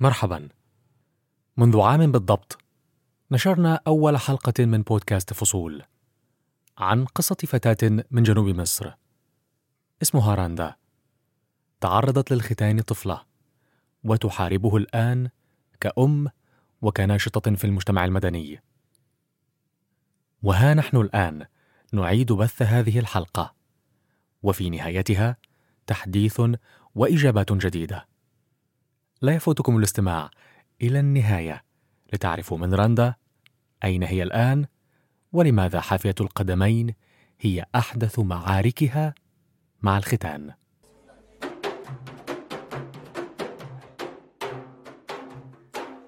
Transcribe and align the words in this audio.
مرحبا. 0.00 0.48
منذ 1.56 1.80
عام 1.80 2.12
بالضبط 2.12 2.58
نشرنا 3.30 3.80
أول 3.86 4.16
حلقة 4.16 4.64
من 4.64 4.82
بودكاست 4.82 5.32
فصول 5.32 5.82
عن 6.78 7.04
قصة 7.04 7.36
فتاة 7.46 8.04
من 8.10 8.22
جنوب 8.22 8.48
مصر. 8.48 8.92
اسمها 10.02 10.34
راندا. 10.34 10.76
تعرضت 11.80 12.32
للختان 12.32 12.80
طفلة 12.80 13.24
وتحاربه 14.04 14.76
الآن 14.76 15.28
كأم 15.80 16.28
وكناشطة 16.82 17.54
في 17.54 17.64
المجتمع 17.64 18.04
المدني. 18.04 18.62
وها 20.42 20.74
نحن 20.74 20.96
الآن 20.96 21.46
نعيد 21.92 22.32
بث 22.32 22.62
هذه 22.62 22.98
الحلقة 22.98 23.54
وفي 24.42 24.70
نهايتها 24.70 25.36
تحديث 25.86 26.42
وإجابات 26.94 27.52
جديدة. 27.52 28.17
لا 29.22 29.34
يفوتكم 29.34 29.76
الاستماع 29.76 30.30
إلى 30.82 31.00
النهاية. 31.00 31.64
لتعرفوا 32.12 32.58
من 32.58 32.74
راندا 32.74 33.14
أين 33.84 34.02
هي 34.02 34.22
الآن 34.22 34.66
ولماذا 35.32 35.80
حافية 35.80 36.14
القدمين 36.20 36.94
هي 37.40 37.64
أحدث 37.74 38.18
معاركها 38.18 39.14
مع 39.82 39.98
الختان. 39.98 40.52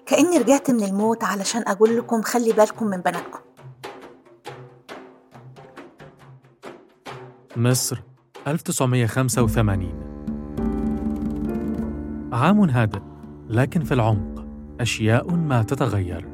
كأني 0.05 0.37
رجعت 0.37 0.71
من 0.71 0.83
الموت 0.83 1.23
علشان 1.23 1.63
أقول 1.67 1.97
لكم 1.97 2.21
خلي 2.21 2.53
بالكم 2.53 2.85
من 2.85 2.97
بناتكم. 2.97 3.39
مصر 7.55 8.01
1985 8.47 10.10
عام 12.31 12.69
هادئ 12.69 12.99
لكن 13.49 13.83
في 13.83 13.93
العمق 13.93 14.45
أشياء 14.79 15.35
ما 15.35 15.63
تتغير. 15.63 16.27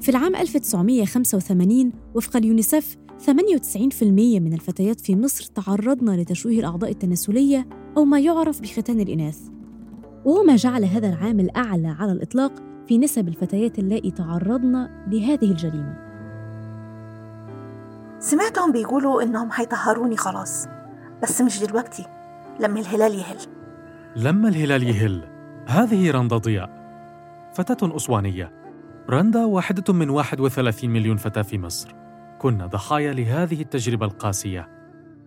في 0.00 0.08
العام 0.08 0.36
1985 0.36 1.92
وفق 2.14 2.36
اليونيسف 2.36 2.96
98% 3.26 4.02
من 4.40 4.52
الفتيات 4.52 5.00
في 5.00 5.16
مصر 5.16 5.44
تعرضن 5.44 6.16
لتشويه 6.16 6.60
الأعضاء 6.60 6.90
التناسلية 6.90 7.66
أو 7.96 8.04
ما 8.04 8.20
يعرف 8.20 8.60
بختان 8.60 9.00
الإناث. 9.00 9.38
وهو 10.24 10.42
ما 10.42 10.56
جعل 10.56 10.84
هذا 10.84 11.08
العام 11.08 11.40
الأعلى 11.40 11.88
على 11.88 12.12
الإطلاق 12.12 12.52
في 12.88 12.98
نسب 12.98 13.28
الفتيات 13.28 13.78
اللائي 13.78 14.10
تعرضن 14.10 14.88
لهذه 15.06 15.50
الجريمة. 15.50 15.96
سمعتهم 18.18 18.72
بيقولوا 18.72 19.22
إنهم 19.22 19.48
هيطهروني 19.52 20.16
خلاص 20.16 20.66
بس 21.22 21.40
مش 21.40 21.60
دلوقتي 21.60 22.04
لما 22.60 22.80
الهلال 22.80 23.14
يهل. 23.14 23.36
لما 24.16 24.48
الهلال 24.48 24.82
يهل 24.82 25.31
هذه 25.66 26.10
رندا 26.10 26.36
ضياء. 26.36 26.82
فتاة 27.54 27.96
أسوانية. 27.96 28.52
رندا 29.10 29.44
واحدة 29.44 29.92
من 29.92 30.10
31 30.10 30.90
مليون 30.90 31.16
فتاة 31.16 31.42
في 31.42 31.58
مصر. 31.58 31.94
كنا 32.38 32.66
ضحايا 32.66 33.12
لهذه 33.12 33.60
التجربة 33.62 34.06
القاسية 34.06 34.68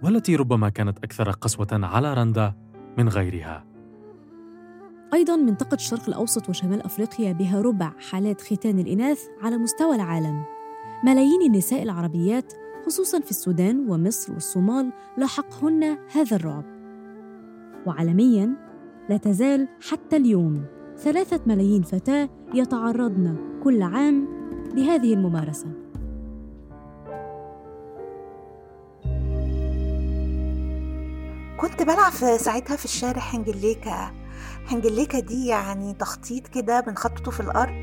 والتي 0.03 0.35
ربما 0.35 0.69
كانت 0.69 0.97
أكثر 1.03 1.31
قسوة 1.31 1.67
على 1.71 2.13
رندا 2.13 2.53
من 2.97 3.09
غيرها. 3.09 3.65
أيضا 5.13 5.35
منطقة 5.35 5.75
الشرق 5.75 6.07
الأوسط 6.07 6.49
وشمال 6.49 6.81
أفريقيا 6.81 7.31
بها 7.31 7.61
ربع 7.61 7.91
حالات 8.11 8.41
ختان 8.41 8.79
الإناث 8.79 9.21
على 9.41 9.57
مستوى 9.57 9.95
العالم. 9.95 10.43
ملايين 11.03 11.41
النساء 11.41 11.83
العربيات 11.83 12.53
خصوصا 12.85 13.19
في 13.19 13.31
السودان 13.31 13.89
ومصر 13.89 14.33
والصومال 14.33 14.91
لاحقهن 15.17 15.97
هذا 16.11 16.35
الرعب. 16.35 16.65
وعالميا 17.85 18.64
لا 19.09 19.17
تزال 19.17 19.67
حتى 19.91 20.15
اليوم. 20.15 20.65
ثلاثة 20.97 21.41
ملايين 21.45 21.81
فتاة 21.81 22.29
يتعرضن 22.53 23.37
كل 23.63 23.81
عام 23.81 24.27
لهذه 24.75 25.13
الممارسة. 25.13 25.67
كنت 31.57 31.83
بلعب 31.83 32.11
في 32.11 32.37
ساعتها 32.37 32.75
في 32.75 32.85
الشارع 32.85 33.19
حنجليكا 33.19 34.11
حنجليكا 34.65 35.19
دي 35.19 35.47
يعني 35.47 35.93
تخطيط 35.93 36.47
كده 36.47 36.79
بنخططه 36.79 37.31
في 37.31 37.39
الأرض 37.39 37.73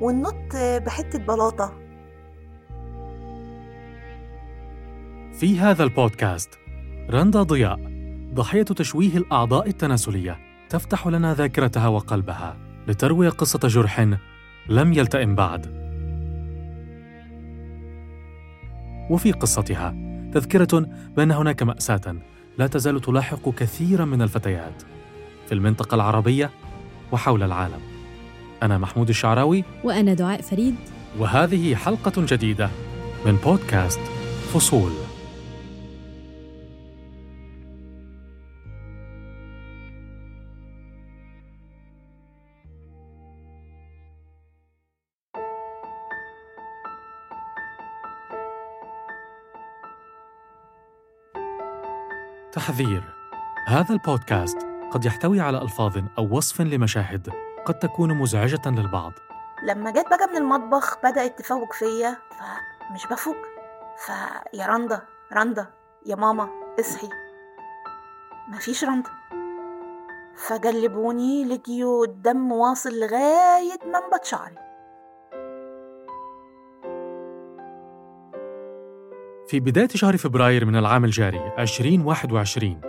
وننط 0.00 0.56
بحتة 0.86 1.18
بلاطة. 1.18 1.72
في 5.32 5.58
هذا 5.58 5.84
البودكاست 5.84 6.50
رندا 7.10 7.42
ضياء 7.42 7.78
ضحية 8.34 8.62
تشويه 8.62 9.16
الأعضاء 9.16 9.68
التناسلية. 9.68 10.47
تفتح 10.70 11.06
لنا 11.06 11.34
ذاكرتها 11.34 11.88
وقلبها 11.88 12.56
لتروي 12.88 13.28
قصة 13.28 13.58
جرح 13.58 14.00
لم 14.68 14.92
يلتئم 14.92 15.34
بعد. 15.34 15.78
وفي 19.10 19.32
قصتها 19.32 19.94
تذكرة 20.34 20.88
بأن 21.16 21.30
هناك 21.30 21.62
مأساة 21.62 22.16
لا 22.58 22.66
تزال 22.66 23.00
تلاحق 23.00 23.48
كثيرا 23.48 24.04
من 24.04 24.22
الفتيات 24.22 24.82
في 25.46 25.54
المنطقة 25.54 25.94
العربية 25.94 26.50
وحول 27.12 27.42
العالم. 27.42 27.80
أنا 28.62 28.78
محمود 28.78 29.08
الشعراوي. 29.08 29.64
وأنا 29.84 30.14
دعاء 30.14 30.40
فريد. 30.40 30.74
وهذه 31.18 31.74
حلقة 31.74 32.12
جديدة 32.16 32.70
من 33.26 33.36
بودكاست 33.36 34.00
فصول. 34.54 34.92
تحذير 52.68 53.02
هذا 53.66 53.94
البودكاست 53.94 54.58
قد 54.90 55.04
يحتوي 55.04 55.40
على 55.40 55.62
ألفاظ 55.62 55.98
أو 56.18 56.36
وصف 56.36 56.60
لمشاهد 56.60 57.28
قد 57.66 57.78
تكون 57.78 58.14
مزعجة 58.14 58.60
للبعض. 58.66 59.12
لما 59.62 59.90
جيت 59.90 60.08
بقى 60.08 60.28
من 60.28 60.36
المطبخ 60.36 60.98
بدأت 61.04 61.38
تفوق 61.38 61.72
فيا 61.72 62.16
فمش 62.30 63.06
بفوق. 63.06 63.36
فيا 64.06 64.66
رندا 64.66 65.02
رندا 65.32 65.66
يا 66.06 66.16
ماما 66.16 66.48
اصحي. 66.80 67.08
مفيش 68.48 68.84
رندا. 68.84 69.10
فجلبوني 70.36 71.44
لقيوا 71.44 72.04
الدم 72.04 72.52
واصل 72.52 72.90
لغاية 72.90 73.78
منبت 73.84 74.24
شعري. 74.24 74.67
في 79.48 79.60
بداية 79.60 79.88
شهر 79.88 80.16
فبراير 80.16 80.64
من 80.64 80.76
العام 80.76 81.04
الجاري 81.04 81.52
2021 81.58 82.80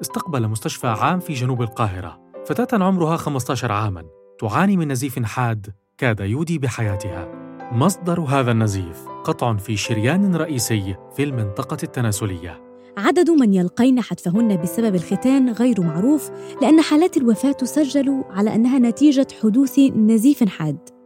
استقبل 0.00 0.48
مستشفى 0.48 0.86
عام 0.86 1.20
في 1.20 1.32
جنوب 1.32 1.62
القاهرة 1.62 2.20
فتاة 2.46 2.84
عمرها 2.84 3.16
15 3.16 3.72
عاماً 3.72 4.04
تعاني 4.38 4.76
من 4.76 4.92
نزيف 4.92 5.18
حاد 5.24 5.66
كاد 5.98 6.20
يودي 6.20 6.58
بحياتها. 6.58 7.28
مصدر 7.72 8.20
هذا 8.20 8.50
النزيف 8.50 9.08
قطع 9.24 9.56
في 9.56 9.76
شريان 9.76 10.36
رئيسي 10.36 10.96
في 11.16 11.22
المنطقة 11.22 11.78
التناسلية. 11.82 12.62
عدد 12.96 13.30
من 13.30 13.54
يلقين 13.54 14.00
حتفهن 14.00 14.62
بسبب 14.62 14.94
الختان 14.94 15.52
غير 15.52 15.80
معروف 15.80 16.30
لأن 16.62 16.80
حالات 16.80 17.16
الوفاة 17.16 17.52
تسجل 17.52 18.24
على 18.30 18.54
أنها 18.54 18.78
نتيجة 18.78 19.26
حدوث 19.42 19.78
نزيف 19.78 20.44
حاد. 20.44 20.97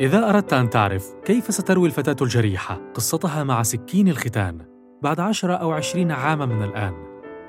إذا 0.00 0.28
أردت 0.28 0.52
أن 0.52 0.70
تعرف 0.70 1.14
كيف 1.24 1.54
ستروي 1.54 1.88
الفتاة 1.88 2.16
الجريحة 2.22 2.80
قصتها 2.94 3.44
مع 3.44 3.62
سكين 3.62 4.08
الختان 4.08 4.58
بعد 5.02 5.20
عشرة 5.20 5.52
أو 5.52 5.72
عشرين 5.72 6.10
عاما 6.10 6.46
من 6.46 6.62
الآن 6.62 6.94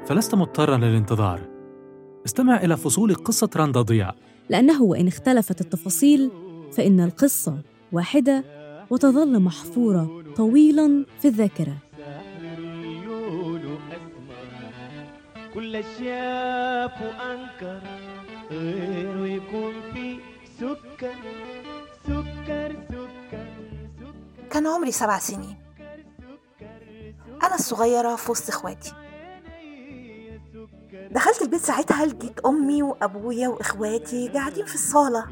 فلست 0.06 0.36
مضطرا 0.36 0.78
للانتظار. 0.78 1.42
استمع 2.26 2.58
إلى 2.64 2.78
فصول 2.78 3.16
قصة 3.16 3.50
رندا 3.58 3.82
ضياء. 3.82 4.16
لأنه 4.50 4.84
وإن 4.84 5.08
اختلفت 5.08 5.62
التفاصيل 5.62 6.32
فإن 6.72 7.00
القصة 7.00 7.58
واحدة 7.92 8.44
وتظل 8.90 9.40
محفورة 9.40 10.24
طويلا 10.36 11.06
في 11.20 11.28
الذاكرة. 11.28 11.78
كل 15.54 15.84
شاف 15.84 16.92
وأنكر 17.02 17.82
غيره 18.52 19.28
يكون 19.28 19.74
في 19.94 20.16
سكر. 20.60 21.16
كان 24.52 24.68
عمري 24.68 24.92
سبع 24.92 25.20
سنين. 25.20 25.58
أنا 27.44 27.56
الصغيرة 27.56 28.16
في 28.16 28.32
وسط 28.32 28.50
إخواتي. 28.50 28.94
دخلت 31.12 31.42
البيت 31.42 31.62
ساعتها 31.62 32.06
لقيت 32.06 32.40
أمي 32.40 32.84
وأبويا 32.84 33.48
وإخواتي 33.48 34.30
قاعدين 34.30 34.66
في 34.66 34.76
الصالة. 34.76 35.26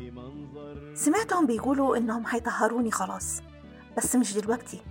سمعتهم 0.93 1.45
بيقولوا 1.45 1.97
إنهم 1.97 2.23
هيطهروني 2.27 2.91
خلاص 2.91 3.41
بس 3.97 4.15
مش 4.15 4.33
دلوقتي 4.33 4.81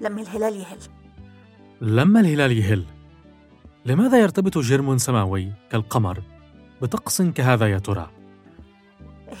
لما 0.00 0.20
الهلال 0.20 0.56
يهل. 0.56 0.78
لما 1.80 2.20
الهلال 2.20 2.52
يهل 2.52 2.84
لماذا 3.86 4.18
يرتبط 4.18 4.58
جرم 4.58 4.98
سماوي 4.98 5.52
كالقمر 5.70 6.22
بطقس 6.82 7.22
كهذا 7.22 7.66
يا 7.66 7.78
ترى؟ 7.78 8.10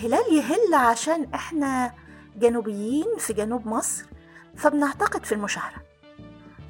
هلال 0.02 0.34
يهل 0.34 0.74
عشان 0.74 1.26
إحنا 1.34 1.94
جنوبيين 2.36 3.06
في 3.18 3.32
جنوب 3.32 3.66
مصر. 3.66 4.04
فبنعتقد 4.56 5.24
في 5.24 5.32
المشاهرة 5.32 5.82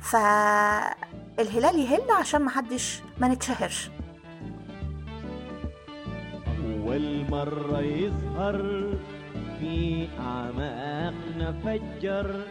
فالهلال 0.00 1.78
يهل 1.78 2.10
عشان 2.20 2.42
محدش 2.42 3.02
ما 3.20 3.28
نتشهرش. 3.28 3.90
أول 6.64 7.24
مرة 7.30 7.80
يظهر 7.80 8.88
في 9.60 10.08
أعماقنا 10.18 11.52
فجر 11.64 12.44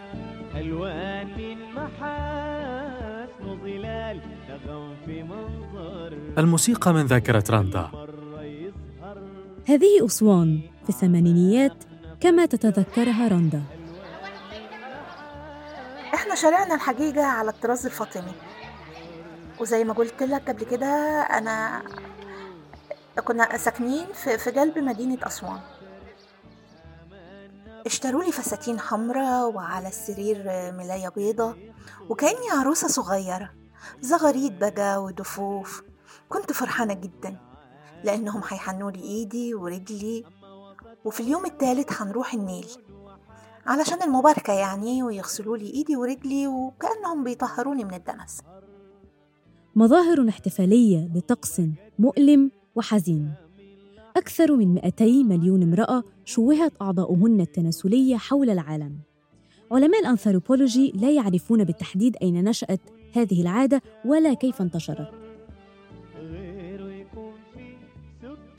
ألوان 0.55 1.27
من 1.37 1.57
محاسن 1.75 3.59
ظلال 3.63 4.21
نغم 4.49 4.95
في 5.05 5.23
منظر. 5.23 6.17
الموسيقى 6.37 6.93
من 6.93 7.05
ذاكرة 7.05 7.43
رندا 7.49 7.89
مرة 7.93 8.41
يظهر 8.41 9.17
هذه 9.67 10.05
أسوان 10.05 10.59
في 10.83 10.89
الثمانينيات 10.89 11.83
كما 12.19 12.45
تتذكرها 12.45 13.27
رندا 13.27 13.63
إحنا 16.33 16.41
شارعنا 16.41 16.75
الحقيقة 16.75 17.25
على 17.25 17.51
الطراز 17.51 17.85
الفاطمي. 17.85 18.33
وزي 19.59 19.83
ما 19.83 19.93
قلت 19.93 20.23
لك 20.23 20.49
قبل 20.49 20.63
كده 20.63 20.87
أنا 21.21 21.83
كنا 23.25 23.57
ساكنين 23.57 24.07
في, 24.13 24.37
في 24.37 24.51
قلب 24.51 24.77
مدينة 24.79 25.17
أسوان. 25.23 25.59
اشتروا 27.85 28.23
لي 28.23 28.31
فساتين 28.31 28.79
حمراء 28.79 29.51
وعلى 29.51 29.87
السرير 29.87 30.37
ملاية 30.71 31.09
بيضة 31.09 31.55
وكأني 32.09 32.49
عروسة 32.59 32.87
صغيرة. 32.87 33.53
زغاريد 34.01 34.59
بقى 34.59 35.03
ودفوف. 35.03 35.83
كنت 36.29 36.51
فرحانة 36.53 36.93
جدا 36.93 37.37
لأنهم 38.03 38.41
هيحنوا 38.49 38.91
لي 38.91 39.03
إيدي 39.03 39.55
ورجلي. 39.55 40.25
وفي 41.05 41.19
اليوم 41.19 41.45
التالت 41.45 41.93
هنروح 41.93 42.33
النيل. 42.33 42.67
علشان 43.65 44.03
المباركة 44.03 44.53
يعني 44.53 45.03
ويغسلوا 45.03 45.57
لي 45.57 45.73
إيدي 45.73 45.95
ورجلي 45.95 46.47
وكأنهم 46.47 47.23
بيطهروني 47.23 47.83
من 47.83 47.93
الدنس. 47.93 48.41
مظاهر 49.75 50.29
احتفالية 50.29 51.09
لطقس 51.15 51.61
مؤلم 51.99 52.51
وحزين. 52.75 53.33
أكثر 54.17 54.55
من 54.55 54.73
200 54.73 55.23
مليون 55.23 55.63
امرأة 55.63 56.03
شوهت 56.25 56.73
أعضاؤهن 56.81 57.41
التناسلية 57.41 58.17
حول 58.17 58.49
العالم. 58.49 58.99
علماء 59.71 60.01
الأنثروبولوجي 60.01 60.91
لا 60.95 61.11
يعرفون 61.11 61.63
بالتحديد 61.63 62.17
أين 62.21 62.43
نشأت 62.43 62.81
هذه 63.15 63.41
العادة 63.41 63.81
ولا 64.05 64.33
كيف 64.33 64.61
انتشرت. 64.61 65.22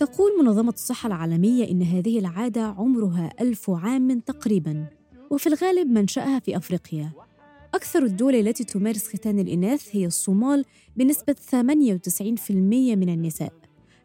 تقول 0.05 0.45
منظمة 0.45 0.73
الصحة 0.73 1.07
العالمية 1.07 1.71
إن 1.71 1.83
هذه 1.83 2.19
العادة 2.19 2.63
عمرها 2.63 3.31
ألف 3.41 3.71
عام 3.71 4.21
تقريباً 4.21 4.87
وفي 5.31 5.47
الغالب 5.47 5.91
منشأها 5.91 6.39
في 6.39 6.57
أفريقيا. 6.57 7.11
أكثر 7.75 8.03
الدول 8.03 8.35
التي 8.35 8.65
تمارس 8.65 9.09
ختان 9.09 9.39
الإناث 9.39 9.89
هي 9.97 10.07
الصومال 10.07 10.65
بنسبة 10.97 11.33
98% 11.33 12.97
من 12.97 13.09
النساء. 13.09 13.53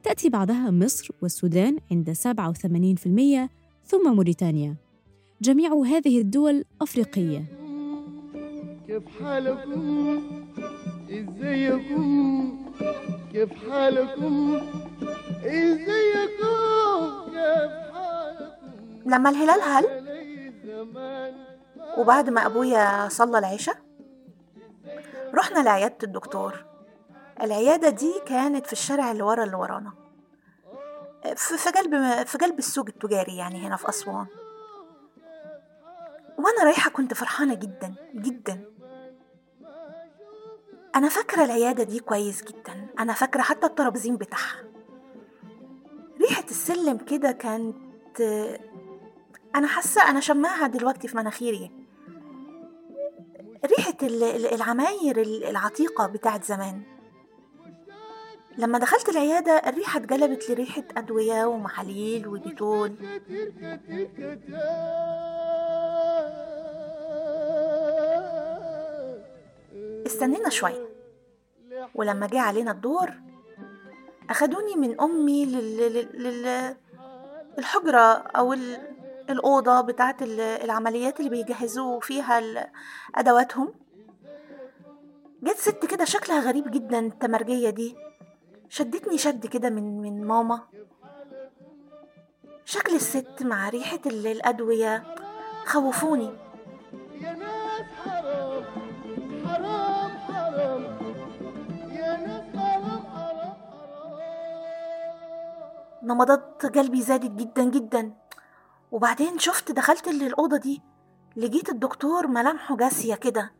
تأتي 0.04 0.30
بعدها 0.30 0.72
مصر 0.72 1.10
والسودان 1.22 1.78
عند 1.92 2.12
87% 2.12 3.50
ثم 3.86 4.16
موريتانيا. 4.16 4.76
جميع 5.42 5.74
هذه 5.74 6.20
الدول 6.22 6.66
أفريقية. 6.82 7.46
كيف 8.88 9.04
حالكم؟ 9.20 10.22
ازيكم؟ 11.10 12.72
كيف 13.32 13.50
حالكم؟ 13.72 14.62
ازيكم؟ 15.44 16.60
كيف 17.26 17.72
حالكم؟ 17.94 19.10
لما 19.10 19.30
الهلال 19.30 19.62
هل؟ 19.62 19.86
وبعد 21.98 22.30
ما 22.30 22.46
أبويا 22.46 23.10
صلى 23.10 23.38
العشاء 23.40 23.76
رحنا 25.34 25.60
لعيادة 25.60 25.98
الدكتور. 26.04 26.66
العيادة 27.42 27.90
دي 27.90 28.14
كانت 28.26 28.66
في 28.66 28.74
الشارع 28.74 29.12
اللي 29.12 29.24
ورا 29.24 29.44
اللي 29.44 29.56
ورانا. 29.56 29.94
في 31.36 31.58
في 31.58 31.70
قلب 31.70 32.24
في 32.28 32.38
قلب 32.38 32.60
السوق 32.60 32.86
التجاري 32.88 33.38
يعني 33.38 33.68
هنا 33.68 33.76
في 33.76 33.90
أسوان. 33.90 34.26
وأنا 36.38 36.64
رايحة 36.64 36.90
كنت 36.90 37.14
فرحانة 37.14 37.54
جدا 37.54 37.94
جدا. 38.16 38.66
أنا 40.96 41.10
فاكرة 41.10 41.46
العيادة 41.46 41.84
دي 41.84 42.00
كويس 42.00 42.44
جدا. 42.44 42.88
أنا 43.00 43.14
فاكرة 43.14 43.42
حتى 43.42 43.66
الترابيزين 43.68 44.18
بتاعها. 44.18 44.64
ريحة 46.22 46.44
السلم 46.44 46.98
كده 46.98 47.32
كانت 47.32 47.76
أنا 49.56 49.68
حاسة 49.68 50.10
أنا 50.10 50.20
شماها 50.20 50.68
دلوقتي 50.68 51.08
في 51.08 51.18
مناخيري. 51.18 51.72
ال- 54.24 54.46
العماير 54.54 55.22
ال- 55.22 55.44
العتيقة 55.44 56.08
بتاعت 56.08 56.44
زمان. 56.44 56.82
لما 58.58 58.80
دخلت 58.80 59.10
العيادة 59.10 59.52
الريحة 59.52 60.00
اتقلبت 60.00 60.50
لريحة 60.50 60.84
أدوية 60.98 61.46
ومحاليل 61.46 62.28
وديتول 62.28 62.96
استنينا 70.20 70.50
شوية. 70.50 70.90
ولما 71.96 72.28
جه 72.28 72.40
علينا 72.40 72.72
الدور 72.72 73.10
أخدوني 74.30 74.76
من 74.76 75.02
أمي 75.02 75.46
لل... 75.46 75.78
لل... 75.78 76.24
لل... 76.24 76.76
الحجرة 77.58 78.00
أو 78.14 78.54
ال... 78.54 78.78
الأوضة 79.30 79.82
بتاعت 79.82 80.22
ال- 80.22 80.40
العمليات 80.40 81.20
اللي 81.20 81.30
بيجهزوا 81.30 82.00
فيها 82.00 82.42
أدواتهم. 83.16 83.74
جت 85.44 85.58
ست 85.58 85.86
كده 85.86 86.06
شكلها 86.06 86.40
غريب 86.40 86.72
جدا 86.72 87.00
التمرجية 87.00 87.70
دي. 87.70 87.96
شدتني 88.70 89.18
شد 89.18 89.46
كده 89.46 89.70
من 89.70 90.02
من 90.02 90.28
ماما. 90.28 90.62
شكل 92.66 92.96
الست 92.96 93.42
مع 93.44 93.70
ريحة 93.70 94.00
ال- 94.06 94.28
الأدوية 94.28 95.04
خوفوني. 95.66 96.30
نبضات 106.10 106.66
قلبي 106.66 107.02
زادت 107.02 107.32
جدا 107.32 107.64
جدا. 107.64 108.14
وبعدين 108.92 109.40
شفت 109.40 109.72
دخلت 109.72 110.08
اللي 110.08 110.28
الأوضة 110.28 110.58
دي 110.58 110.82
لقيت 111.36 111.70
الدكتور 111.70 112.28
ملامحه 112.28 112.78
جاسية 112.78 113.16
كده. 113.16 113.52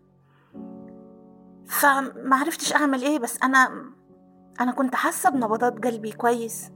فمعرفتش 1.68 2.74
أعمل 2.74 3.02
إيه 3.02 3.20
بس 3.20 3.38
أنا 3.44 3.92
أنا 4.62 4.72
كنت 4.72 4.96
حاسة 4.96 5.30
بنبضات 5.30 5.86
قلبي 5.86 6.12
كويس. 6.12 6.72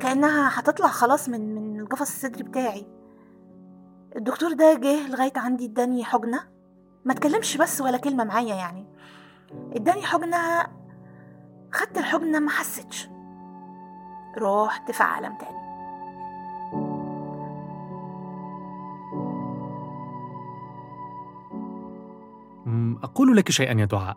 كأنها 0.00 0.60
هتطلع 0.60 0.88
خلاص 0.88 1.28
من 1.28 1.54
من 1.54 1.80
القفص 1.80 2.00
الصدري 2.00 2.42
بتاعي. 2.42 2.86
الدكتور 4.16 4.52
ده 4.52 4.74
جه 4.74 5.08
لغاية 5.08 5.32
عندي 5.36 5.66
اداني 5.66 6.04
حجنة 6.04 6.40
ما 7.04 7.14
تكلمش 7.14 7.56
بس 7.56 7.80
ولا 7.80 7.98
كلمة 7.98 8.24
معايا 8.24 8.54
يعني. 8.54 8.86
اداني 9.72 10.02
حجنة 10.02 10.38
خدت 11.72 11.98
الحجنة 11.98 12.38
ما 12.38 12.50
حسيتش. 12.50 13.08
رحت 14.38 14.90
في 14.90 15.02
عالم 15.02 15.34
تاني. 15.38 15.60
أقول 23.02 23.36
لك 23.36 23.50
شيئا 23.50 23.80
يا 23.80 23.84
دعاء. 23.84 24.16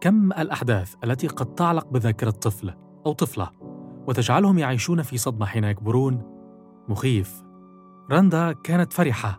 كم 0.00 0.32
الأحداث 0.32 0.94
التي 1.04 1.26
قد 1.26 1.54
تعلق 1.54 1.88
بذاكرة 1.88 2.30
طفل 2.30 2.74
أو 3.06 3.12
طفلة 3.12 3.50
وتجعلهم 4.06 4.58
يعيشون 4.58 5.02
في 5.02 5.18
صدمة 5.18 5.46
حين 5.46 5.64
يكبرون؟ 5.64 6.22
مخيف. 6.88 7.42
رندا 8.10 8.52
كانت 8.52 8.92
فرحة 8.92 9.38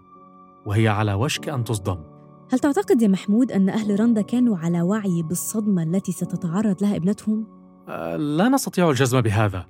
وهي 0.65 0.87
على 0.87 1.13
وشك 1.13 1.49
أن 1.49 1.63
تصدم. 1.63 2.03
هل 2.51 2.59
تعتقد 2.59 3.01
يا 3.01 3.07
محمود 3.07 3.51
أن 3.51 3.69
أهل 3.69 3.99
رندا 3.99 4.21
كانوا 4.21 4.57
على 4.57 4.81
وعي 4.81 5.23
بالصدمة 5.23 5.83
التي 5.83 6.11
ستتعرض 6.11 6.81
لها 6.81 6.95
ابنتهم؟ 6.95 7.54
لا 8.17 8.49
نستطيع 8.49 8.89
الجزم 8.89 9.21
بهذا. 9.21 9.65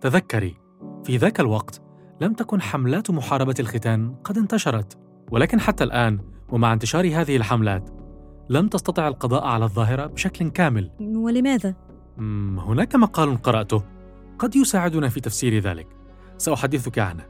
تذكري 0.00 0.56
في 1.04 1.16
ذاك 1.16 1.40
الوقت 1.40 1.82
لم 2.20 2.32
تكن 2.32 2.60
حملات 2.60 3.10
محاربة 3.10 3.54
الختان 3.60 4.14
قد 4.24 4.38
انتشرت 4.38 4.98
ولكن 5.30 5.60
حتى 5.60 5.84
الآن 5.84 6.18
ومع 6.48 6.72
انتشار 6.72 7.06
هذه 7.06 7.36
الحملات 7.36 7.90
لم 8.48 8.68
تستطع 8.68 9.08
القضاء 9.08 9.46
على 9.46 9.64
الظاهرة 9.64 10.06
بشكل 10.06 10.50
كامل. 10.50 10.90
ولماذا؟ 11.00 11.74
هناك 12.58 12.96
مقال 12.96 13.42
قرأته. 13.42 13.82
قد 14.38 14.56
يساعدنا 14.56 15.08
في 15.08 15.20
تفسير 15.20 15.58
ذلك. 15.58 15.86
سأحدثك 16.38 16.98
عنه 16.98 17.24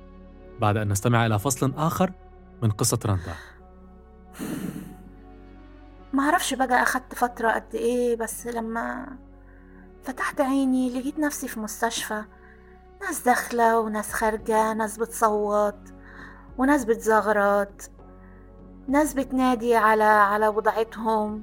بعد 0.61 0.77
أن 0.77 0.89
نستمع 0.89 1.27
إلى 1.27 1.39
فصل 1.39 1.75
آخر 1.77 2.13
من 2.63 2.71
قصة 2.71 2.99
رندا 3.07 3.35
معرفش 6.13 6.55
بقى 6.55 6.83
أخدت 6.83 7.15
فترة 7.15 7.51
قد 7.51 7.75
إيه 7.75 8.17
بس 8.17 8.47
لما 8.47 9.07
فتحت 10.03 10.41
عيني 10.41 10.91
لقيت 10.91 11.19
نفسي 11.19 11.49
في 11.49 11.61
مستشفى. 11.61 12.25
ناس 13.01 13.25
داخلة 13.25 13.81
وناس 13.81 14.13
خارجة 14.13 14.73
ناس 14.73 14.97
بتصوت 14.97 15.79
وناس 16.59 16.85
بتزغرط 16.85 17.91
ناس 18.89 19.15
بتنادي 19.15 19.77
على 19.77 20.05
على 20.05 20.49
وضعتهم 20.49 21.43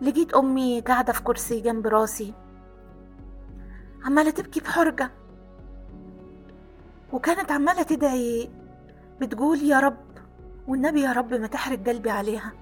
لقيت 0.00 0.34
أمي 0.34 0.80
قاعدة 0.80 1.12
في 1.12 1.22
كرسي 1.22 1.60
جنب 1.60 1.86
راسي. 1.86 2.34
عمالة 4.04 4.30
تبكي 4.30 4.60
بحرقة 4.60 5.10
وكانت 7.12 7.52
عمالة 7.52 7.82
تدعي 7.82 8.50
بتقول 9.20 9.62
يا 9.62 9.80
رب 9.80 10.08
والنبي 10.68 11.02
يا 11.02 11.12
رب 11.12 11.34
ما 11.34 11.46
تحرق 11.46 11.88
قلبي 11.88 12.10
عليها. 12.10 12.52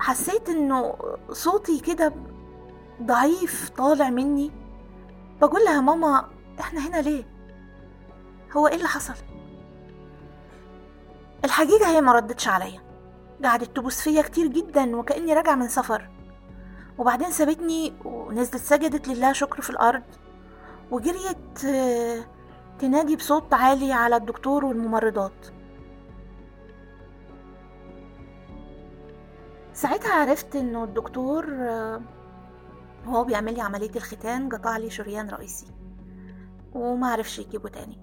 حسيت 0.00 0.48
إنه 0.48 0.94
صوتي 1.30 1.80
كده 1.80 2.12
ضعيف 3.02 3.70
طالع 3.70 4.10
مني. 4.10 4.50
بقول 5.40 5.64
لها 5.64 5.80
ماما 5.80 6.28
إحنا 6.60 6.88
هنا 6.88 6.96
ليه؟ 6.96 7.24
هو 8.56 8.68
إيه 8.68 8.74
اللي 8.76 8.88
حصل؟ 8.88 9.14
الحقيقة 11.44 11.90
هي 11.90 12.00
ما 12.00 12.12
ردتش 12.12 12.48
عليا. 12.48 12.80
قعدت 13.44 13.76
تبوس 13.76 14.00
فيا 14.00 14.22
كتير 14.22 14.46
جدا 14.46 14.96
وكأني 14.96 15.34
راجعة 15.34 15.54
من 15.54 15.68
سفر. 15.68 16.08
وبعدين 16.98 17.30
سابتني 17.30 17.92
ونزلت 18.04 18.56
سجدت 18.56 19.08
لله 19.08 19.32
شكر 19.32 19.62
في 19.62 19.70
الأرض. 19.70 20.02
وجريت 20.90 21.64
آه، 21.64 22.24
تنادي 22.78 23.16
بصوت 23.16 23.54
عالي 23.54 23.92
على 23.92 24.16
الدكتور 24.16 24.64
والممرضات. 24.64 25.57
ساعتها 29.78 30.12
عرفت 30.12 30.56
إنه 30.56 30.84
الدكتور 30.84 31.46
آه، 31.50 32.02
وهو 33.06 33.24
بيعمل 33.24 33.54
لي 33.54 33.60
عملية 33.60 33.90
الختان 33.96 34.48
قطع 34.48 34.76
لي 34.76 34.90
شريان 34.90 35.28
رئيسي 35.28 35.66
وما 36.74 37.06
عرفش 37.06 37.38
يجيبه 37.38 37.68
تاني 37.68 37.98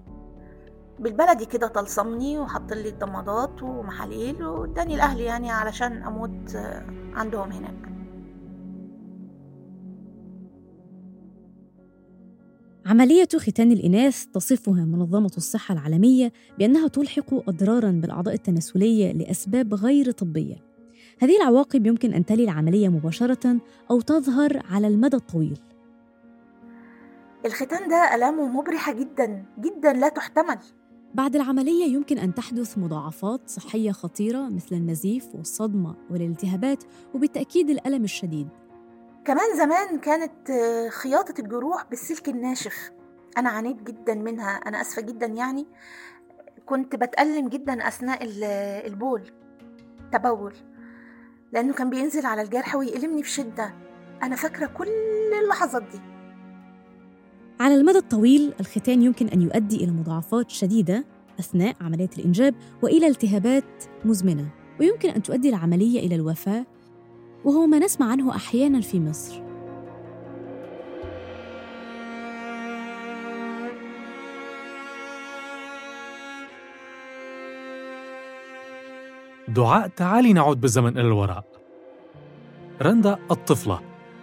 بالبلدي 0.98 1.46
كده 1.46 1.66
طلصمني 1.66 2.38
وحط 2.38 2.72
لي 2.72 2.88
الضمادات 2.88 3.62
ومحاليل 3.62 4.44
واداني 4.44 4.96
لأهلي 4.96 5.24
يعني 5.24 5.50
علشان 5.50 6.02
أموت 6.02 6.54
آه، 6.56 6.86
عندهم 7.14 7.52
هناك 7.52 7.92
عملية 12.86 13.28
ختان 13.36 13.72
الإناث 13.72 14.24
تصفها 14.24 14.84
منظمة 14.84 15.32
الصحة 15.36 15.72
العالمية 15.72 16.32
بأنها 16.58 16.88
تلحق 16.88 17.34
أضراراً 17.48 17.90
بالأعضاء 17.90 18.34
التناسلية 18.34 19.12
لأسباب 19.12 19.74
غير 19.74 20.10
طبية. 20.10 20.65
هذه 21.18 21.36
العواقب 21.36 21.86
يمكن 21.86 22.14
أن 22.14 22.26
تلي 22.26 22.44
العملية 22.44 22.88
مباشرة 22.88 23.56
أو 23.90 24.00
تظهر 24.00 24.62
على 24.70 24.86
المدى 24.86 25.16
الطويل. 25.16 25.58
الختان 27.46 27.88
ده 27.88 28.14
ألامه 28.14 28.46
مبرحة 28.46 28.92
جدا 28.92 29.44
جدا 29.60 29.92
لا 29.92 30.08
تحتمل. 30.08 30.58
بعد 31.14 31.36
العملية 31.36 31.84
يمكن 31.84 32.18
أن 32.18 32.34
تحدث 32.34 32.78
مضاعفات 32.78 33.40
صحية 33.46 33.92
خطيرة 33.92 34.48
مثل 34.48 34.74
النزيف 34.76 35.34
والصدمة 35.34 35.94
والالتهابات 36.10 36.84
وبالتأكيد 37.14 37.70
الألم 37.70 38.04
الشديد. 38.04 38.48
كمان 39.24 39.56
زمان 39.56 39.98
كانت 39.98 40.50
آه، 40.50 40.88
خياطة 40.88 41.34
الجروح 41.40 41.84
بالسلك 41.90 42.28
الناشف. 42.28 42.90
أنا 43.38 43.48
عانيت 43.50 43.82
جدا 43.82 44.14
منها 44.14 44.50
أنا 44.50 44.80
أسفة 44.80 45.02
جدا 45.02 45.26
يعني. 45.26 45.66
كنت 46.66 46.96
بتألم 46.96 47.48
جدا 47.48 47.88
أثناء 47.88 48.24
ال- 48.24 48.44
البول. 48.86 49.22
تبول. 50.12 50.54
لأنه 51.52 51.72
كان 51.72 51.90
بينزل 51.90 52.26
على 52.26 52.42
الجرح 52.42 52.76
ويألمني 52.76 53.22
بشدة 53.22 53.74
أنا 54.22 54.36
فاكرة 54.36 54.66
كل 54.66 54.88
اللحظات 55.44 55.82
دي. 55.82 56.00
على 57.60 57.74
المدى 57.74 57.98
الطويل 57.98 58.52
الختان 58.60 59.02
يمكن 59.02 59.28
أن 59.28 59.42
يؤدي 59.42 59.76
إلى 59.76 59.92
مضاعفات 59.92 60.50
شديدة 60.50 61.04
أثناء 61.40 61.76
عملية 61.80 62.10
الإنجاب 62.18 62.54
وإلى 62.82 63.06
التهابات 63.06 63.84
مزمنة 64.04 64.48
ويمكن 64.80 65.08
أن 65.08 65.22
تؤدي 65.22 65.48
العملية 65.48 66.00
إلى 66.00 66.14
الوفاة 66.14 66.66
وهو 67.44 67.66
ما 67.66 67.78
نسمع 67.78 68.10
عنه 68.10 68.36
أحيانا 68.36 68.80
في 68.80 69.00
مصر. 69.00 69.45
دعاء 79.48 79.88
تعالي 79.88 80.32
نعود 80.32 80.60
بالزمن 80.60 80.98
إلى 80.98 81.06
الوراء. 81.06 81.44
رندا 82.82 83.18
الطفلة 83.30 83.80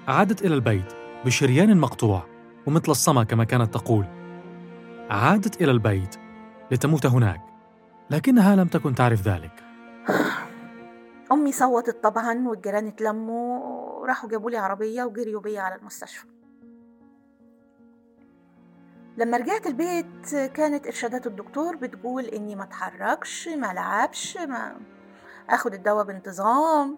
عادت 0.07 0.45
إلى 0.45 0.55
البيت 0.55 0.93
بشريان 1.25 1.77
مقطوع 1.77 2.23
ومثل 2.67 2.91
الصمى 2.91 3.25
كما 3.25 3.43
كانت 3.43 3.73
تقول. 3.73 4.05
عادت 5.09 5.61
إلى 5.61 5.71
البيت 5.71 6.15
لتموت 6.71 7.05
هناك 7.05 7.41
لكنها 8.09 8.55
لم 8.55 8.67
تكن 8.67 8.95
تعرف 8.95 9.21
ذلك. 9.27 9.63
أمي 11.31 11.51
صوتت 11.51 12.03
طبعا 12.03 12.47
والجيران 12.47 12.87
اتلموا 12.87 13.59
وراحوا 13.99 14.29
جابوا 14.29 14.51
لي 14.51 14.57
عربية 14.57 15.03
وجريوا 15.03 15.41
بيا 15.41 15.61
على 15.61 15.75
المستشفى. 15.75 16.25
لما 19.17 19.37
رجعت 19.37 19.67
البيت 19.67 20.35
كانت 20.53 20.85
إرشادات 20.85 21.27
الدكتور 21.27 21.75
بتقول 21.75 22.25
إني 22.25 22.55
ما 22.55 22.63
أتحركش 22.63 23.47
ما 23.47 23.71
ألعبش 23.71 24.37
ما 24.37 24.75
آخد 25.49 25.73
الدواء 25.73 26.03
بانتظام. 26.03 26.97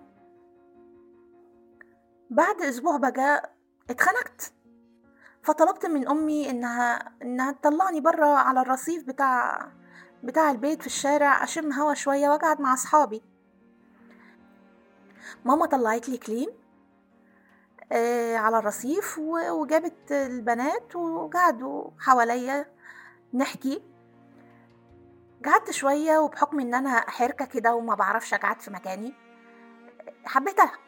بعد 2.29 2.61
أسبوع 2.61 2.97
بقى 2.97 3.51
اتخنقت. 3.89 4.53
فطلبت 5.43 5.85
من 5.85 6.07
أمي 6.07 6.49
إنها 6.49 7.13
إنها 7.21 7.51
تطلعني 7.51 8.01
بره 8.01 8.25
على 8.25 8.61
الرصيف 8.61 9.03
بتاع 9.07 9.67
بتاع 10.23 10.51
البيت 10.51 10.81
في 10.81 10.87
الشارع 10.87 11.43
أشم 11.43 11.73
هوا 11.73 11.93
شوية 11.93 12.29
وأقعد 12.29 12.61
مع 12.61 12.73
أصحابي. 12.73 13.21
ماما 15.45 15.65
طلعت 15.65 16.09
لي 16.09 16.17
كليم 16.17 16.49
آه 17.91 18.35
على 18.37 18.59
الرصيف 18.59 19.19
وجابت 19.19 20.11
البنات 20.11 20.95
وقعدوا 20.95 21.89
حواليا 21.99 22.65
نحكي. 23.33 23.83
قعدت 25.45 25.71
شوية 25.71 26.17
وبحكم 26.17 26.59
إن 26.59 26.73
أنا 26.73 27.09
حركة 27.09 27.45
كده 27.45 27.75
وما 27.75 27.95
بعرفش 27.95 28.33
أقعد 28.33 28.61
في 28.61 28.71
مكاني 28.71 29.13
حبيت 30.25 30.59
ألعب. 30.59 30.79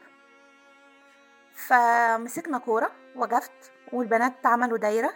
فمسكنا 1.56 2.58
كورة 2.58 2.92
وقفت 3.16 3.72
والبنات 3.94 4.46
عملوا 4.46 4.78
دايرة 4.78 5.14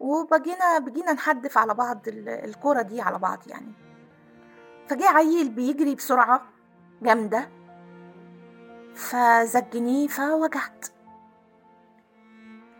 وبقينا 0.00 0.78
بقينا 0.78 1.12
نحدف 1.12 1.58
على 1.58 1.74
بعض 1.74 2.08
ال- 2.08 2.28
الكورة 2.28 2.82
دي 2.82 3.00
على 3.00 3.18
بعض 3.18 3.38
يعني. 3.46 3.72
فجاء 4.88 5.14
عيل 5.16 5.48
بيجري 5.50 5.94
بسرعة 5.94 6.42
جامدة 7.02 7.48
فزجني 8.94 10.08
فوجعت. 10.08 10.86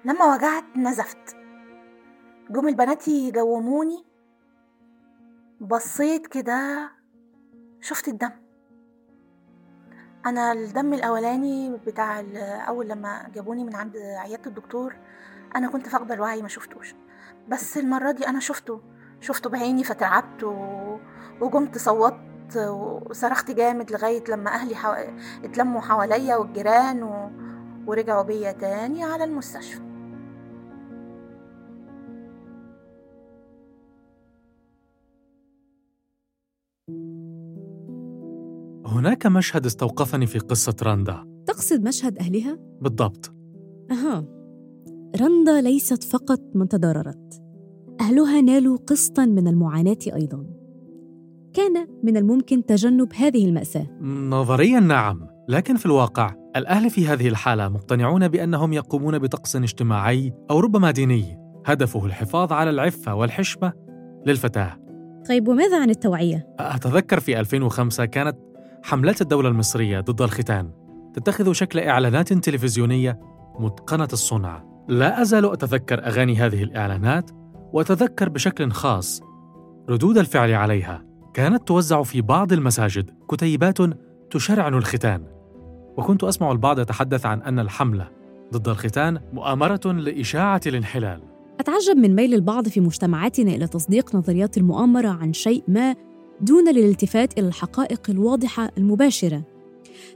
لما 0.04 0.34
وجعت 0.34 0.64
نزفت. 0.76 1.36
جم 2.50 2.68
البنات 2.68 3.08
يجوموني 3.08 4.04
بصيت 5.62 6.26
كده 6.26 6.90
شفت 7.80 8.08
الدم. 8.08 8.30
أنا 10.26 10.52
الدم 10.52 10.94
الأولاني 10.94 11.76
بتاع 11.86 12.24
أول 12.68 12.88
لما 12.88 13.28
جابوني 13.34 13.64
من 13.64 13.74
عند 13.76 13.96
عيادة 13.96 14.46
الدكتور 14.46 14.96
أنا 15.56 15.68
كنت 15.68 15.88
فاقدة 15.88 16.14
الوعي 16.14 16.42
ما 16.42 16.48
شفتوش. 16.48 16.94
بس 17.48 17.78
المرة 17.78 18.10
دي 18.10 18.26
أنا 18.28 18.40
شفته. 18.40 18.80
شفته 19.20 19.50
بعيني 19.50 19.84
فترعبت 19.84 20.44
و... 20.44 20.52
وقمت 21.40 21.78
صوتت 21.78 22.56
وصرخت 22.56 23.50
جامد 23.50 23.92
لغاية 23.92 24.24
لما 24.28 24.50
أهلي 24.50 24.74
حو... 24.74 24.92
اتلموا 25.44 25.80
حواليا 25.80 26.36
والجيران 26.36 27.02
و... 27.02 27.30
ورجعوا 27.86 28.22
بيا 28.22 28.52
تاني 28.52 29.04
على 29.04 29.24
المستشفى. 29.24 29.91
هناك 38.92 39.26
مشهد 39.26 39.66
استوقفني 39.66 40.26
في 40.26 40.38
قصة 40.38 40.76
رندا 40.82 41.24
تقصد 41.46 41.82
مشهد 41.82 42.18
أهلها؟ 42.18 42.58
بالضبط. 42.80 43.34
أها. 43.90 44.24
رندا 45.20 45.60
ليست 45.60 46.04
فقط 46.04 46.40
من 46.54 46.68
تضررت 46.68 47.42
أهلها 48.00 48.40
نالوا 48.40 48.76
قسطا 48.76 49.26
من 49.26 49.48
المعاناة 49.48 49.98
أيضا. 50.14 50.46
كان 51.52 51.86
من 52.02 52.16
الممكن 52.16 52.64
تجنب 52.64 53.12
هذه 53.14 53.46
المأساة. 53.46 53.86
نظريا 54.02 54.80
نعم 54.80 55.26
لكن 55.48 55.76
في 55.76 55.86
الواقع 55.86 56.34
الأهل 56.56 56.90
في 56.90 57.06
هذه 57.06 57.28
الحالة 57.28 57.68
مقتنعون 57.68 58.28
بأنهم 58.28 58.72
يقومون 58.72 59.18
بطقس 59.18 59.56
اجتماعي 59.56 60.32
أو 60.50 60.60
ربما 60.60 60.90
ديني. 60.90 61.38
هدفه 61.66 62.06
الحفاظ 62.06 62.52
على 62.52 62.70
العفة 62.70 63.14
والحشمة 63.14 63.72
للفتاة. 64.26 64.78
طيب 65.28 65.48
وماذا 65.48 65.82
عن 65.82 65.90
التوعية؟ 65.90 66.46
أتذكر 66.58 67.20
في 67.20 67.40
2005 67.40 68.04
كانت 68.04 68.36
حملات 68.82 69.20
الدولة 69.22 69.48
المصرية 69.48 70.00
ضد 70.00 70.22
الختان 70.22 70.70
تتخذ 71.14 71.52
شكل 71.52 71.78
إعلانات 71.78 72.32
تلفزيونية 72.32 73.20
متقنة 73.58 74.08
الصنع. 74.12 74.64
لا 74.88 75.22
أزال 75.22 75.52
أتذكر 75.52 76.06
أغاني 76.06 76.36
هذه 76.36 76.62
الإعلانات 76.62 77.30
وأتذكر 77.72 78.28
بشكل 78.28 78.70
خاص 78.70 79.22
ردود 79.88 80.18
الفعل 80.18 80.54
عليها. 80.54 81.04
كانت 81.34 81.68
توزع 81.68 82.02
في 82.02 82.20
بعض 82.20 82.52
المساجد 82.52 83.10
كتيبات 83.30 83.78
تشرعن 84.30 84.74
الختان 84.74 85.26
وكنت 85.96 86.24
أسمع 86.24 86.52
البعض 86.52 86.78
يتحدث 86.78 87.26
عن 87.26 87.42
أن 87.42 87.58
الحملة 87.58 88.08
ضد 88.52 88.68
الختان 88.68 89.20
مؤامرة 89.32 89.80
لإشاعة 89.92 90.60
الانحلال. 90.66 91.22
أتعجب 91.60 91.96
من 91.96 92.14
ميل 92.14 92.34
البعض 92.34 92.68
في 92.68 92.80
مجتمعاتنا 92.80 93.50
إلى 93.50 93.66
تصديق 93.66 94.14
نظريات 94.14 94.56
المؤامرة 94.56 95.08
عن 95.08 95.32
شيء 95.32 95.64
ما 95.68 95.94
دون 96.42 96.68
الالتفات 96.68 97.38
إلى 97.38 97.48
الحقائق 97.48 98.10
الواضحة 98.10 98.70
المباشرة. 98.78 99.42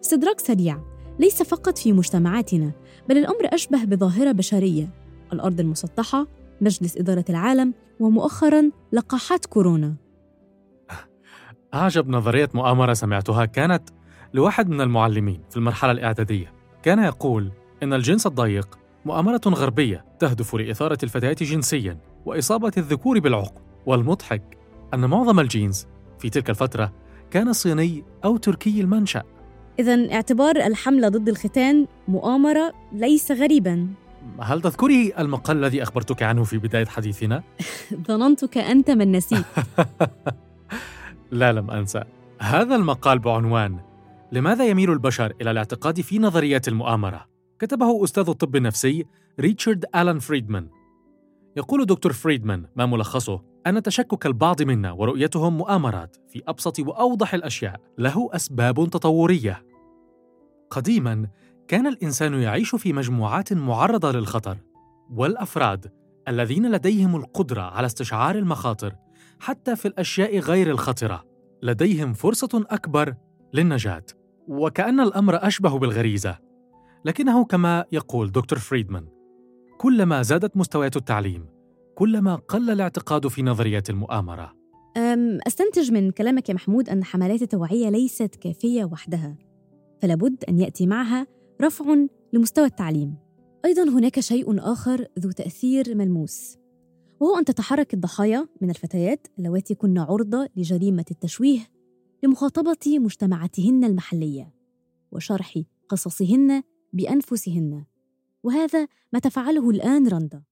استدراك 0.00 0.40
سريع 0.40 0.80
ليس 1.18 1.42
فقط 1.42 1.78
في 1.78 1.92
مجتمعاتنا، 1.92 2.73
بل 3.09 3.18
الأمر 3.18 3.54
أشبه 3.54 3.85
بظاهرة 3.85 4.33
بشرية. 4.33 4.88
الأرض 5.33 5.61
المسطحة، 5.61 6.26
مجلس 6.61 6.97
إدارة 6.97 7.25
العالم، 7.30 7.75
ومؤخراً 8.00 8.71
لقاحات 8.92 9.47
كورونا. 9.47 9.95
أعجب 11.75 12.09
نظرية 12.09 12.49
مؤامرة 12.54 12.92
سمعتها 12.92 13.45
كانت 13.45 13.83
لواحد 14.35 14.68
من 14.68 14.80
المعلمين 14.80 15.40
في 15.50 15.56
المرحلة 15.56 15.92
الإعدادية 15.92 16.52
كان 16.83 16.99
يقول 16.99 17.52
إن 17.83 17.92
الجنس 17.92 18.26
الضيق 18.26 18.78
مؤامرة 19.04 19.40
غربية 19.47 20.04
تهدف 20.18 20.54
لإثارة 20.54 20.99
الفتيات 21.02 21.42
جنسياً 21.42 21.99
وإصابة 22.26 22.73
الذكور 22.76 23.18
بالعقم 23.18 23.61
والمضحك 23.87 24.59
أن 24.95 25.11
معظم 25.11 25.40
الجينز 25.40 25.87
في 26.18 26.30
تلك 26.30 26.50
الفترة 26.50 26.92
كان 27.30 27.52
صيني 27.52 28.04
أو 28.25 28.37
تركي 28.37 28.80
المنشأ 28.80 29.23
إذا 29.78 30.12
اعتبار 30.12 30.56
الحملة 30.56 31.08
ضد 31.08 31.28
الختان 31.28 31.87
مؤامرة 32.08 32.73
ليس 32.92 33.32
غريباً. 33.32 33.88
هل 34.40 34.62
تذكري 34.62 35.12
المقال 35.18 35.56
الذي 35.56 35.82
أخبرتك 35.82 36.23
عنه 36.23 36.44
في 36.44 36.58
بداية 36.58 36.87
حديثنا؟ 36.87 37.42
ظننتك 38.08 38.58
أنت 38.58 38.90
من 38.90 39.12
نسيت. 39.12 39.44
لا 41.30 41.52
لم 41.52 41.70
أنسى 41.70 42.02
هذا 42.40 42.76
المقال 42.76 43.18
بعنوان 43.18 43.78
لماذا 44.32 44.66
يميل 44.66 44.90
البشر 44.90 45.32
إلى 45.40 45.50
الاعتقاد 45.50 46.00
في 46.00 46.18
نظريات 46.18 46.68
المؤامرة؟ 46.68 47.26
كتبه 47.58 48.04
أستاذ 48.04 48.28
الطب 48.28 48.56
النفسي 48.56 49.06
ريتشارد 49.40 49.85
آلان 49.96 50.18
فريدمان 50.18 50.68
يقول 51.57 51.87
دكتور 51.87 52.13
فريدمان 52.13 52.67
ما 52.77 52.87
ملخصه؟ 52.87 53.43
أن 53.67 53.83
تشكك 53.83 54.27
البعض 54.27 54.63
منا 54.63 54.93
ورؤيتهم 54.93 55.57
مؤامرات 55.57 56.17
في 56.29 56.43
أبسط 56.49 56.79
وأوضح 56.79 57.35
الأشياء. 57.35 57.81
له 57.99 58.29
أسباب 58.33 58.89
تطورية. 58.91 59.63
قديما 60.71 61.29
كان 61.69 61.87
الإنسان 61.87 62.35
يعيش 62.35 62.75
في 62.75 62.93
مجموعات 62.93 63.53
معرضة 63.53 64.13
للخطر 64.13 64.57
والأفراد 65.11 65.93
الذين 66.29 66.71
لديهم 66.71 67.17
القدرة 67.17 67.63
على 67.63 67.87
استشعار 67.87 68.35
المخاطر 68.35 68.95
حتى 69.41 69.77
في 69.77 69.89
الأشياء 69.89 70.39
غير 70.39 70.71
الخطرة. 70.71 71.25
لديهم 71.63 72.13
فرصة 72.13 72.67
أكبر 72.71 73.15
للنجاة. 73.55 74.05
وكأن 74.49 75.01
الأمر 75.01 75.47
أشبه 75.47 75.79
بالغريزة. 75.79 76.39
لكنه 77.05 77.45
كما 77.45 77.85
يقول 77.93 78.33
دكتور 78.33 78.59
فريدمان 78.59 79.15
كلما 79.78 80.23
زادت 80.23 80.56
مستويات 80.56 80.97
التعليم 80.97 81.47
كلما 81.95 82.35
قل 82.35 82.71
الاعتقاد 82.71 83.28
في 83.28 83.42
نظريات 83.42 83.90
المؤامرة. 83.90 84.56
أم 84.97 85.38
أستنتج 85.47 85.92
من 85.92 86.11
كلامك 86.11 86.49
يا 86.49 86.54
محمود 86.54 86.88
أن 86.88 87.04
حملات 87.04 87.42
التوعية 87.42 87.88
ليست 87.88 88.35
كافية 88.35 88.85
وحدها 88.85 89.37
فلابد 90.02 90.45
أن 90.49 90.59
يأتي 90.59 90.87
معها 90.87 91.26
رفع 91.62 91.85
لمستوى 92.33 92.64
التعليم. 92.64 93.14
أيضا 93.64 93.83
هناك 93.83 94.21
شيء 94.21 94.73
آخر 94.73 95.06
ذو 95.18 95.30
تأثير 95.30 95.95
ملموس 95.95 96.59
وهو 97.21 97.38
أن 97.38 97.45
تتحرك 97.45 97.95
الضحايا 97.95 98.49
من 98.61 98.71
الفتيات 98.71 99.26
اللواتي 99.38 99.75
كن 99.75 99.99
عرضة 99.99 100.49
لجريمة 100.56 101.04
التشويه 101.11 101.61
لمخاطبة 102.22 102.98
مجتمعاتهن 102.98 103.85
المحلية 103.85 104.55
وشرح 105.12 105.59
قصصهن 105.88 106.62
بأنفسهن. 106.92 107.85
وهذا 108.46 108.88
ما 109.12 109.18
تفعله 109.18 109.70
الآن 109.70 110.09
رندا 110.09 110.42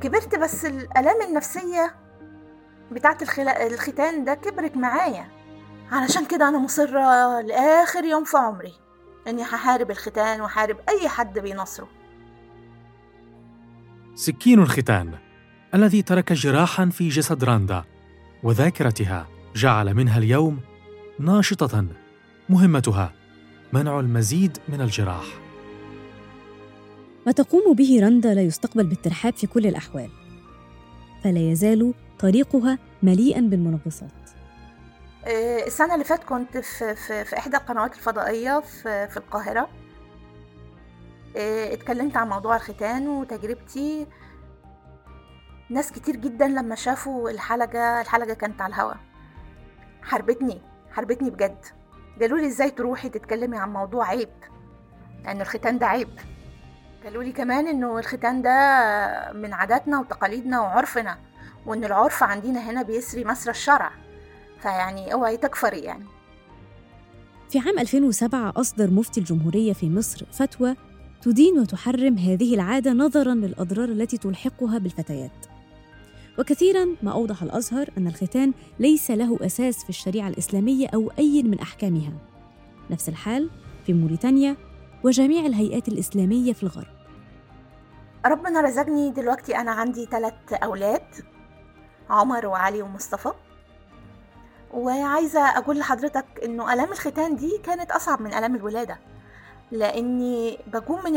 كبرت 0.00 0.34
بس 0.34 0.64
الآلام 0.64 1.22
النفسية 1.28 1.94
بتاعت. 2.92 3.38
الختان 3.48 4.24
ده 4.24 4.34
كبرت 4.34 4.76
معايا 4.76 5.28
علشان 5.92 6.26
كده 6.26 6.48
أنا 6.48 6.58
مصرة 6.58 7.40
لآخر 7.40 8.04
يوم 8.04 8.24
في 8.24 8.36
عمري 8.36 8.74
إني 9.26 9.42
هحارب 9.42 9.90
الختان 9.90 10.40
وحارب 10.40 10.76
أي 10.88 11.08
حد 11.08 11.38
بينصره 11.38 11.97
سكين 14.18 14.62
الختان 14.62 15.14
الذي 15.74 16.02
ترك 16.02 16.32
جراحا 16.32 16.86
في 16.86 17.08
جسد 17.08 17.44
راندا 17.44 17.84
وذاكرتها 18.42 19.28
جعل 19.56 19.94
منها 19.94 20.18
اليوم 20.18 20.60
ناشطة 21.18 21.86
مهمتها 22.48 23.12
منع 23.72 24.00
المزيد 24.00 24.58
من 24.68 24.80
الجراح. 24.80 25.24
ما 27.26 27.32
تقوم 27.32 27.74
به 27.74 28.00
رندا 28.02 28.34
لا 28.34 28.42
يستقبل 28.42 28.86
بالترحاب 28.86 29.36
في 29.36 29.46
كل 29.46 29.66
الأحوال 29.66 30.10
فلا 31.24 31.50
يزال 31.50 31.94
طريقها 32.18 32.78
مليئا 33.02 33.40
بالمنغصات. 33.40 34.30
آه، 35.26 35.66
السنة 35.66 35.94
اللي 35.94 36.04
فات 36.04 36.24
كنت 36.24 36.58
في, 36.58 36.94
في, 36.94 37.24
في 37.24 37.38
إحدى 37.38 37.56
القنوات 37.56 37.94
الفضائية 37.94 38.60
في, 38.60 38.88
آه، 38.88 39.87
اتكلمت 41.36 42.16
عن 42.16 42.28
موضوع 42.28 42.56
الختان 42.56 43.08
وتجربتي. 43.08 44.06
ناس 45.70 45.92
كتير 45.92 46.16
جدا 46.16 46.48
لما 46.48 46.74
شافوا 46.74 47.30
الحلقة 47.30 48.00
الحلقة 48.00 48.34
كانت 48.34 48.60
على 48.62 48.74
الهوا. 48.74 48.94
حربتني 50.02 50.62
حربتني 50.92 51.30
بجد. 51.30 51.64
قالوا 52.20 52.38
لي 52.38 52.46
إزاي 52.46 52.70
تروحي 52.70 53.08
تتكلمي 53.08 53.58
عن 53.58 53.72
موضوع 53.72 54.08
عيب؟ 54.08 54.28
لأن 55.24 55.40
الختان 55.40 55.78
ده 55.78 55.86
عيب. 55.86 56.08
قالوا 57.04 57.22
لي 57.22 57.32
كمان 57.32 57.66
إنه 57.66 57.98
الختان 57.98 58.42
ده 58.42 58.52
من 59.32 59.52
عاداتنا 59.52 60.00
وتقاليدنا 60.00 60.60
وعرفنا 60.60 61.18
وإن 61.66 61.84
العرف 61.84 62.22
عندنا 62.22 62.70
هنا 62.70 62.82
بيسري 62.82 63.24
مسرى 63.24 63.50
الشرع. 63.50 63.90
فيعني 64.60 65.12
أوعي 65.12 65.36
تكفري 65.36 65.78
يعني. 65.78 66.04
في 67.50 67.58
عام 67.58 67.78
2007 67.78 68.52
أصدر 68.56 68.90
مفتي 68.90 69.20
الجمهورية 69.20 69.72
في 69.72 69.90
مصر 69.90 70.26
فتوى 70.32 70.76
تدين 71.22 71.58
وتحرم 71.58 72.18
هذه 72.18 72.54
العادة 72.54 72.92
نظراً 72.92 73.34
للأضرار 73.34 73.88
التي 73.88 74.18
تلحقها 74.18 74.78
بالفتيات. 74.78 75.46
وكثيراً 76.38 76.86
ما 77.02 77.12
أوضح 77.12 77.42
الأزهر 77.42 77.90
أن 77.98 78.06
الختان 78.06 78.52
ليس 78.78 79.10
له 79.10 79.38
أساس 79.40 79.84
في 79.84 79.90
الشريعة 79.90 80.28
الإسلامية 80.28 80.88
أو 80.94 81.10
أي 81.18 81.42
من 81.42 81.60
أحكامها. 81.60 82.12
نفس 82.90 83.08
الحال 83.08 83.50
في 83.86 83.92
موريتانيا 83.92 84.56
وجميع 85.04 85.46
الهيئات 85.46 85.88
الإسلامية 85.88 86.52
في 86.52 86.62
الغرب. 86.62 86.86
ربنا 88.26 88.60
رزقني 88.60 89.10
دلوقتي 89.10 89.56
أنا 89.56 89.70
عندي 89.70 90.06
ثلاث 90.06 90.52
أولاد 90.52 91.02
عمر 92.10 92.46
وعلي 92.46 92.82
ومصطفى 92.82 93.32
وعايزة 94.74 95.40
أقول 95.40 95.78
لحضرتك 95.78 96.26
إنه 96.44 96.72
آلام 96.72 96.92
الختان 96.92 97.36
دي 97.36 97.58
كانت 97.62 97.90
أصعب 97.90 98.22
من 98.22 98.34
آلام 98.34 98.54
الولادة 98.56 98.98
لأني 99.72 100.58
بقوم 100.66 101.04
من 101.04 101.16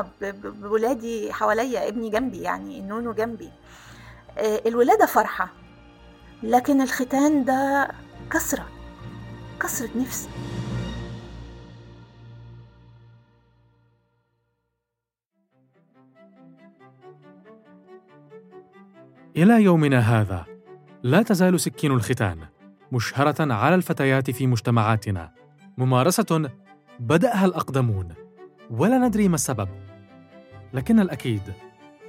ب- 0.00 0.24
ب- 0.24 0.60
بولادي 0.62 1.32
حواليا 1.32 1.88
ابني 1.88 2.10
جنبي 2.10 2.40
يعني 2.40 2.80
نونو 2.80 3.12
جنبي. 3.12 3.50
آه، 4.38 4.60
الولادة 4.66 5.06
فرحة 5.06 5.48
لكن 6.42 6.80
الختان 6.80 7.44
ده 7.44 7.88
كسرة 8.30 8.66
كسرة 9.60 9.90
نفس. 9.96 10.28
إلى 19.36 19.62
يومنا 19.62 19.98
هذا 19.98 20.46
لا 21.02 21.22
تزال 21.22 21.60
سكين 21.60 21.92
الختان 21.92 22.38
مشهرة 22.92 23.52
على 23.54 23.74
الفتيات 23.74 24.30
في 24.30 24.46
مجتمعاتنا. 24.46 25.32
ممارسة 25.78 26.50
بدأها 27.00 27.44
الأقدمون 27.44 28.08
ولا 28.70 28.98
ندري 28.98 29.28
ما 29.28 29.34
السبب. 29.34 29.68
لكن 30.72 31.00
الأكيد 31.00 31.42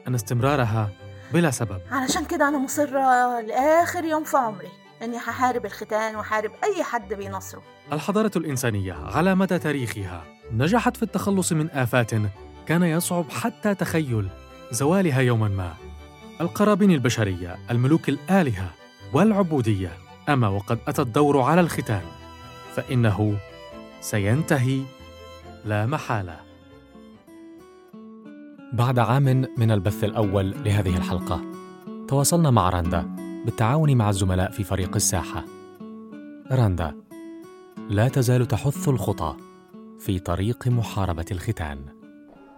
أن 0.08 0.16
استمرارها 0.16 0.90
بلا 1.34 1.52
سبب. 1.52 1.80
علشان 1.92 2.26
كده 2.26 2.48
أنا 2.48 2.58
مصرة 2.58 3.40
لآخر 3.40 4.04
يوم 4.04 4.24
في 4.24 4.38
عمري 4.38 4.68
إني 5.04 5.18
هحارب 5.18 5.66
الختان 5.66 6.16
وحارب 6.16 6.52
أي 6.64 6.84
حد 6.84 7.14
بينصره. 7.14 7.62
الحضارة 7.94 8.32
الإنسانية 8.36 8.94
على 8.94 9.36
مدى 9.36 9.60
تاريخها 9.60 10.24
نجحت 10.52 10.98
في 10.98 11.04
التخلص 11.04 11.54
من 11.54 11.70
آفات 11.72 12.12
كان 12.66 12.84
يصعب 12.84 13.32
حتى 13.32 13.76
تخيل 13.76 14.28
زوالها 14.72 15.22
يوما 15.22 15.48
ما. 15.48 15.74
القرابين 16.42 16.92
البشرية 16.92 17.58
الملوك 17.72 18.10
الآلهة 18.10 18.70
والعبودية 19.14 19.92
أما 20.30 20.48
وقد 20.48 20.80
أتى 20.88 21.02
الدور 21.02 21.42
على 21.42 21.62
الختان 21.62 22.04
فإنه 22.76 23.38
سينتهي 24.02 24.82
لا 25.66 25.86
محالة. 25.86 26.40
بعد 28.74 29.00
عام 29.00 29.46
من 29.58 29.72
البث 29.72 30.04
الأول 30.04 30.52
لهذه 30.66 30.98
الحلقة 30.98 31.42
تواصلنا 32.08 32.52
مع 32.52 32.70
راندا 32.70 33.16
بالتعاون 33.46 33.96
مع 33.98 34.10
الزملاء 34.10 34.52
في 34.52 34.64
فريق 34.64 34.96
الساحة. 34.96 35.44
راندا 36.52 36.96
لا 37.90 38.08
تزال 38.08 38.48
تحث 38.48 38.90
الخطى 38.90 39.36
في 40.00 40.20
طريق 40.20 40.68
محاربة 40.68 41.26
الختان. 41.32 41.80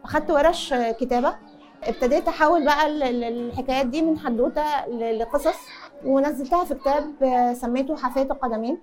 اخدت 0.03 0.31
ورش 0.31 0.73
كتابة 0.99 1.35
ابتديت 1.83 2.27
أحول 2.27 2.65
بقى 2.65 2.87
ال- 2.87 3.03
ال- 3.03 3.23
الحكايات 3.23 3.85
دي 3.85 4.01
من 4.01 4.19
حدوتة 4.19 4.85
لقصص 5.19 5.55
ونزلتها 6.05 6.65
في 6.65 6.73
كتاب 6.75 7.05
سميته 7.61 7.95
حافيه 7.97 8.21
القدمين. 8.21 8.77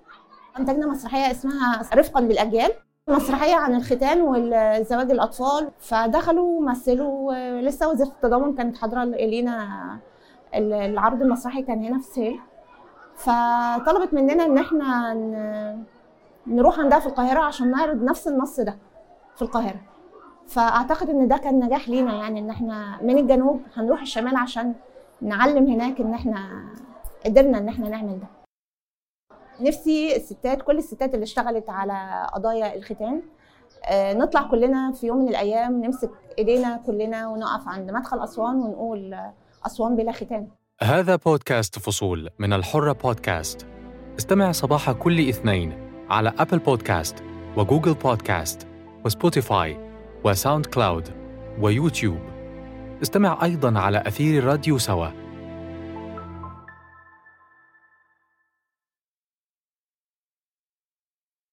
انتجنا 0.59 0.87
مسرحية 0.87 1.31
اسمها 1.31 1.81
رفقا 1.95 2.21
بالأجيال 2.21 2.71
مسرحية 3.07 3.55
عن 3.55 3.75
الختان 3.75 4.21
والزواج 4.21 5.11
الأطفال 5.11 5.69
فدخلوا 5.79 6.61
مثلوا 6.69 7.33
آه، 7.35 7.61
لسه 7.61 7.89
وزيره 7.89 8.07
التضامن 8.07 8.55
كانت 8.55 8.77
حاضرة 8.77 9.03
إلينا 9.03 9.67
ال- 10.55 10.73
العرض 10.73 11.21
المسرحي 11.21 11.61
كان 11.61 11.83
هنا 11.83 11.99
في 11.99 12.07
السيل 12.07 12.39
فطلبت 13.15 14.13
مننا 14.13 14.45
إن 14.45 14.57
إحنا 14.57 15.13
نروح 16.47 16.79
عندها 16.79 16.99
في 16.99 17.05
القاهرة 17.05 17.39
عشان 17.39 17.71
نعرض 17.71 18.03
نفس 18.03 18.27
النص 18.27 18.59
ده 18.59 18.77
في 19.35 19.41
القاهرة. 19.41 19.79
فأعتقد 20.47 21.09
إن 21.09 21.27
ده 21.27 21.37
كان 21.37 21.59
نجاح 21.59 21.89
لينا 21.89 22.13
يعني 22.13 22.39
إن 22.39 22.49
إحنا 22.49 22.99
من 23.01 23.17
الجنوب 23.17 23.61
هنروح 23.75 24.01
الشمال 24.01 24.35
عشان 24.35 24.73
نعلم 25.21 25.67
هناك 25.67 26.01
إن 26.01 26.13
إحنا 26.13 26.63
قدرنا 27.25 27.57
إن 27.57 27.67
إحنا 27.69 27.89
نعمل 27.89 28.19
ده. 28.19 28.27
نفسي 29.63 30.15
الستات 30.15 30.61
كل 30.61 30.77
الستات 30.77 31.13
اللي 31.13 31.23
اشتغلت 31.23 31.69
على 31.69 32.27
قضايا 32.33 32.75
الختان 32.75 33.21
آه، 33.85 34.13
نطلع 34.13 34.41
كلنا 34.41 34.91
في 34.91 35.07
يوم 35.07 35.17
من 35.17 35.27
الأيام 35.27 35.85
نمسك 35.85 36.09
إيدينا 36.39 36.81
كلنا 36.85 37.27
ونقف 37.27 37.67
عند 37.67 37.91
مدخل 37.91 38.23
أسوان 38.23 38.55
ونقول 38.55 39.15
أسوان 39.65 39.95
بلا 39.95 40.11
ختان. 40.11 40.47
هذا 40.81 41.15
بودكاست 41.15 41.79
فصول 41.79 42.29
من 42.39 42.53
الحرة 42.53 42.91
بودكاست. 42.91 43.67
استمع 44.19 44.51
صباح 44.51 44.91
كل 44.91 45.29
اثنين 45.29 45.73
على 46.09 46.33
أبل 46.39 46.59
بودكاست 46.59 47.15
وجوجل 47.57 47.93
بودكاست 47.93 48.67
وسبوتيفاي 49.05 49.77
وساوند 50.23 50.65
كلاود 50.65 51.09
ويوتيوب 51.61 52.19
استمع 53.01 53.43
أيضا 53.43 53.79
على 53.79 54.03
أثير 54.07 54.43
راديو 54.43 54.77
سوا. 54.77 55.07